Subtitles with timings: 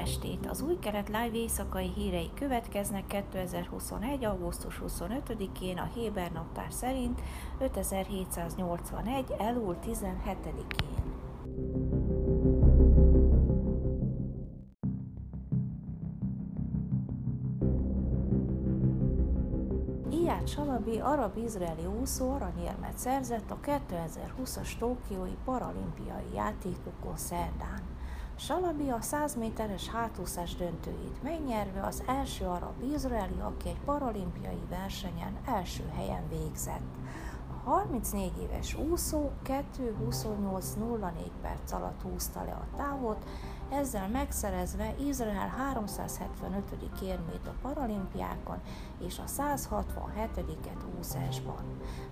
[0.00, 0.46] estét!
[0.46, 4.24] Az új keret live éjszakai hírei következnek 2021.
[4.24, 7.20] augusztus 25-én a Héber naptár szerint
[7.58, 9.34] 5781.
[9.38, 11.18] elúl 17-én.
[20.10, 27.98] Iyad Salabi arab-izraeli úszó aranyérmet szerzett a 2020-as Tokiói paralimpiai játékokon szerdán.
[28.46, 35.82] Salabi a 100 méteres hátúszás döntőjét megnyerve az első arab-izraeli, aki egy paralimpiai versenyen első
[35.94, 36.94] helyen végzett.
[37.64, 41.10] 34 éves úszó 2.28.04
[41.42, 43.26] perc alatt húzta le a távot,
[43.70, 46.62] ezzel megszerezve Izrael 375.
[47.02, 48.60] érmét a paralimpiákon
[49.06, 51.64] és a 167-et úszásban.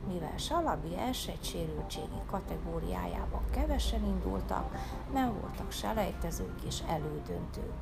[0.08, 0.96] Mivel Salabi
[1.40, 4.74] sérültségi kategóriájában kevesen indultak,
[5.12, 7.74] nem voltak selejtezők és elődöntők.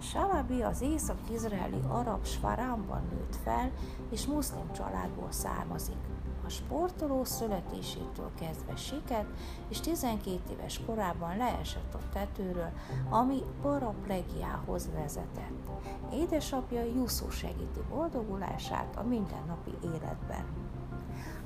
[0.00, 3.70] Salabi az észak-izraeli arab Svarámban nőtt fel,
[4.10, 6.15] és muszlim családból származik.
[6.46, 9.26] A sportoló születésétől kezdve siket,
[9.68, 12.72] és 12 éves korában leesett a tetőről,
[13.10, 15.70] ami paraplegiához vezetett.
[16.12, 20.44] Édesapja Jusszó segíti boldogulását a mindennapi életben.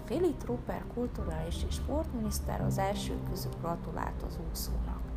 [0.04, 5.09] Fili Trupper kulturális és sportminiszter az első közül gratulált az úszónak.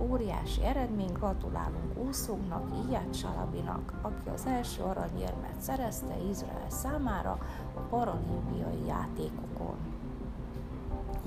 [0.00, 7.38] Óriási eredmény, gratulálunk úszóknak, Iyad Salabinak, aki az első aranyérmet szerezte Izrael számára
[7.74, 9.76] a paralimpiai játékokon.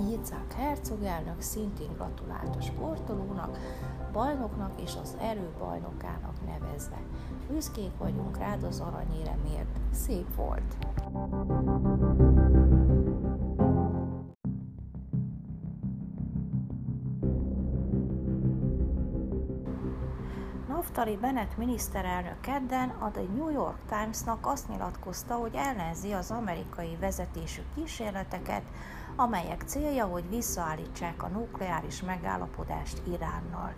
[0.10, 3.58] Yitzhak Herzog elnök szintén gratulált a sportolónak,
[4.12, 7.02] bajnoknak és az erőbajnokának nevezve.
[7.52, 9.80] Büszkék vagyunk rád az aranyéremért.
[9.92, 10.78] Szép volt!
[20.90, 26.98] Naftali Bennett miniszterelnök kedden a The New York Times-nak azt nyilatkozta, hogy ellenzi az amerikai
[27.00, 28.62] vezetésű kísérleteket,
[29.16, 33.74] amelyek célja, hogy visszaállítsák a nukleáris megállapodást Iránnal.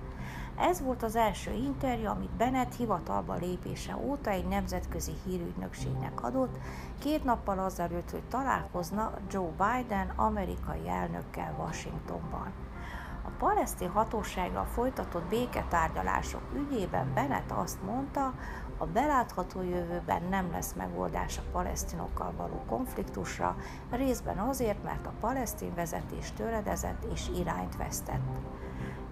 [0.58, 6.58] Ez volt az első interjú, amit Bennett hivatalba lépése óta egy nemzetközi hírügynökségnek adott,
[7.00, 12.71] két nappal azelőtt, hogy találkozna Joe Biden amerikai elnökkel Washingtonban.
[13.41, 18.34] Palesztin hatósággal folytatott béketárgyalások ügyében Bennett azt mondta,
[18.78, 23.56] a belátható jövőben nem lesz megoldás a palesztinokkal való konfliktusra,
[23.90, 28.22] részben azért, mert a palesztin vezetés töredezett és irányt vesztett.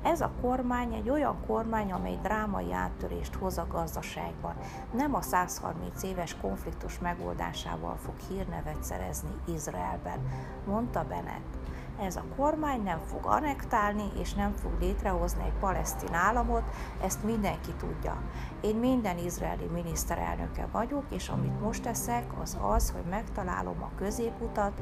[0.03, 4.55] Ez a kormány egy olyan kormány, amely drámai áttörést hoz a gazdaságban.
[4.93, 10.19] Nem a 130 éves konfliktus megoldásával fog hírnevet szerezni Izraelben,
[10.65, 11.57] mondta Bennett.
[12.01, 16.63] Ez a kormány nem fog anektálni és nem fog létrehozni egy palesztin államot,
[17.03, 18.21] ezt mindenki tudja.
[18.61, 24.81] Én minden izraeli miniszterelnöke vagyok, és amit most teszek, az az, hogy megtalálom a középutat,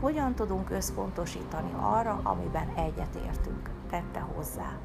[0.00, 4.78] hogyan tudunk összpontosítani arra, amiben egyetértünk, tette hozzá.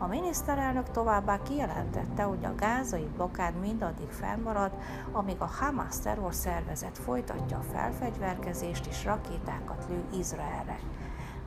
[0.00, 4.72] A miniszterelnök továbbá kijelentette, hogy a gázai blokád mindaddig fennmarad,
[5.12, 10.78] amíg a Hamas terrorszervezet folytatja a felfegyverkezést és rakétákat lő Izraelre.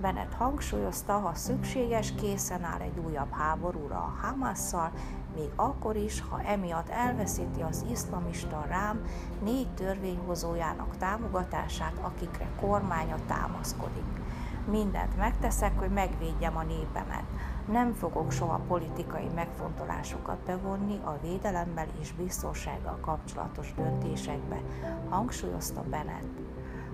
[0.01, 4.91] Bennett hangsúlyozta, ha szükséges, készen áll egy újabb háborúra a Hamasszal,
[5.35, 9.01] még akkor is, ha emiatt elveszíti az iszlamista rám
[9.43, 14.21] négy törvényhozójának támogatását, akikre kormánya támaszkodik.
[14.69, 17.23] Mindent megteszek, hogy megvédjem a népemet.
[17.71, 24.61] Nem fogok soha politikai megfontolásokat bevonni a védelemmel és biztonsággal kapcsolatos döntésekbe,
[25.09, 26.39] hangsúlyozta Bennett.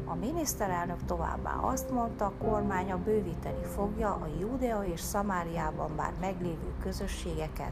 [0.06, 6.74] A miniszterelnök továbbá azt mondta, a kormánya bővíteni fogja a Judea és Szamáriában már meglévő
[6.82, 7.72] közösségeket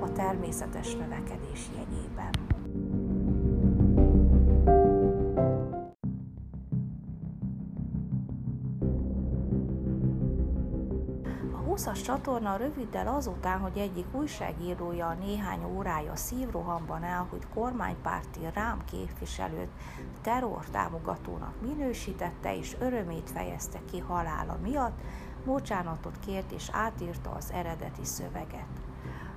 [0.00, 2.65] a természetes növekedés jegyében.
[11.76, 19.70] 20-as csatorna röviddel azután, hogy egyik újságírója néhány órája szívrohamban elhújt kormánypárti rám képviselőt
[20.22, 24.98] terrortámogatónak minősítette és örömét fejezte ki halála miatt,
[25.44, 28.80] bocsánatot kért és átírta az eredeti szöveget.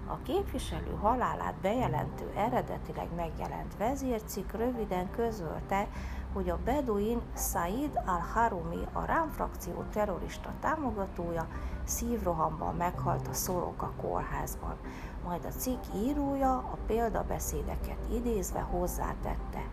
[0.07, 5.87] A képviselő halálát bejelentő eredetileg megjelent vezércikk röviden közölte,
[6.33, 11.47] hogy a Beduin Said al-Harumi, a Rám frakció terrorista támogatója,
[11.83, 14.75] szívrohamban meghalt a Szoroka kórházban.
[15.23, 19.63] Majd a cikk írója a példabeszédeket idézve hozzátette.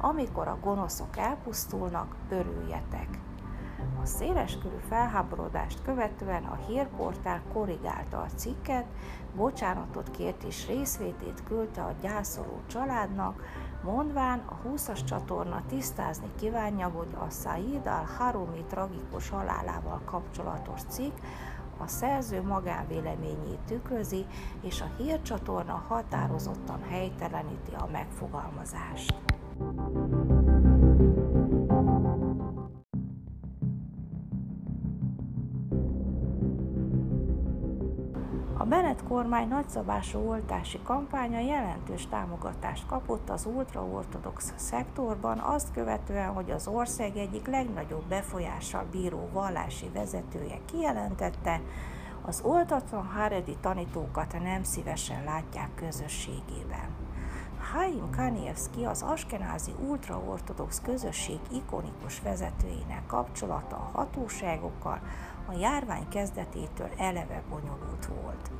[0.00, 3.18] Amikor a gonoszok elpusztulnak, örüljetek.
[4.08, 8.84] Széleskörű felháborodást követően a hírportál korrigálta a cikket,
[9.36, 13.42] bocsánatot kért és részvétét küldte a gyászoló családnak,
[13.82, 21.16] mondván a 20-as csatorna tisztázni kívánja, hogy a Said al-Harumi tragikus halálával kapcsolatos cikk
[21.78, 24.26] a szerző magánvéleményét tükrözi,
[24.60, 29.14] és a hírcsatorna határozottan helyteleníti a megfogalmazást.
[29.58, 30.37] Bennett
[39.08, 47.16] kormány nagyszabású oltási kampánya jelentős támogatást kapott az ultraortodox szektorban, azt követően, hogy az ország
[47.16, 51.60] egyik legnagyobb befolyással bíró vallási vezetője kijelentette,
[52.26, 56.88] az oltatlan Haredi tanítókat nem szívesen látják közösségében.
[57.72, 65.00] Haim Kanievski az askenázi ultraortodox közösség ikonikus vezetőjének kapcsolata a hatóságokkal
[65.48, 68.50] a járvány kezdetétől eleve bonyolult volt.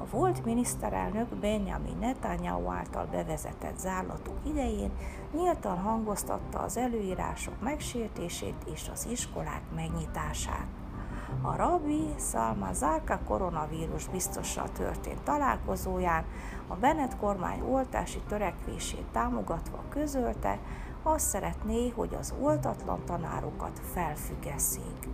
[0.00, 4.90] A volt miniszterelnök Benjamin Netanyahu által bevezetett zárlatok idején
[5.32, 10.66] nyíltan hangoztatta az előírások megsértését és az iskolák megnyitását.
[11.42, 16.24] A rabbi Salma Zárka koronavírus biztossal történt találkozóján
[16.66, 20.58] a Bennett kormány oltási törekvését támogatva közölte,
[21.02, 25.08] azt szeretné, hogy az oltatlan tanárokat felfüggesszék.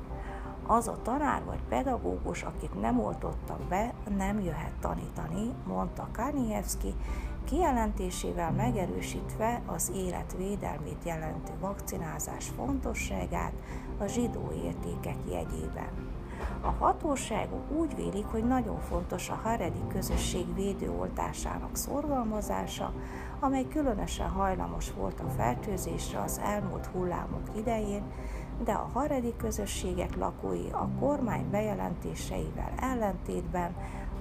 [0.66, 6.94] Az a tanár vagy pedagógus, akit nem oltottak be, nem jöhet tanítani, mondta Kanievski,
[7.44, 13.52] kijelentésével megerősítve az élet védelmét jelentő vakcinázás fontosságát
[13.98, 16.14] a zsidó értékek jegyében.
[16.60, 22.92] A hatóságok úgy vélik, hogy nagyon fontos a haredi közösség védőoltásának szorgalmazása,
[23.40, 28.02] amely különösen hajlamos volt a fertőzésre az elmúlt hullámok idején,
[28.64, 33.74] de a haredi közösségek lakói a kormány bejelentéseivel ellentétben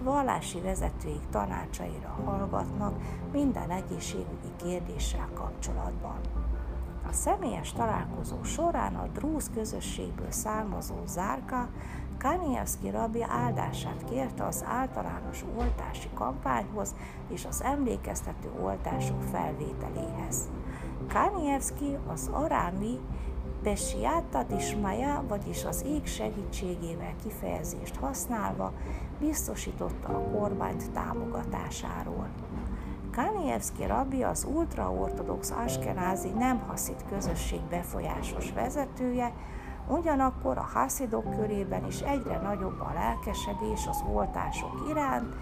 [0.03, 2.93] vallási vezetőik tanácsaira hallgatnak
[3.31, 6.19] minden egészségügyi kérdéssel kapcsolatban.
[7.09, 11.69] A személyes találkozó során a drúz közösségből származó Zárka
[12.17, 16.95] Kanievski rabbi áldását kérte az általános oltási kampányhoz
[17.29, 20.49] és az emlékeztető oltások felvételéhez.
[21.07, 22.99] Kanievski az arámi
[23.65, 28.73] Besiáta Dismaja, vagyis az ég segítségével kifejezést használva
[29.19, 32.29] biztosította a kormányt támogatásáról.
[33.12, 39.33] Kanievski rabbi az ultraortodox askenázi nem haszid közösség befolyásos vezetője,
[39.87, 45.33] ugyanakkor a haszidok körében is egyre nagyobb a lelkesedés az oltások iránt,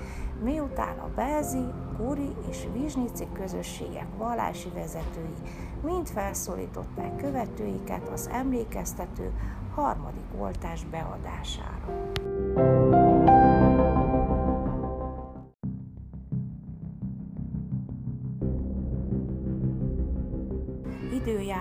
[0.44, 1.66] miután a Belzi,
[1.98, 5.34] Kuri és Vizsnici közösségek vallási vezetői
[5.82, 9.32] mind felszólították követőiket az emlékeztető
[9.76, 12.12] harmadik oltás beadására.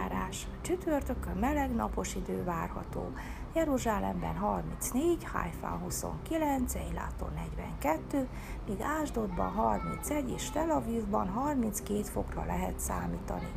[0.02, 0.46] Időjárás.
[0.60, 3.12] Csütörtökön meleg napos idő várható.
[3.54, 8.28] Jeruzsálemben 34, Haifán 29, Eiláton 42,
[8.66, 13.52] míg Ásdodban 31 és Tel Avivban 32 fokra lehet számítani.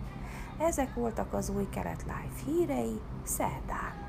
[0.57, 4.05] Ezek voltak az új kelet live hírei szerdán.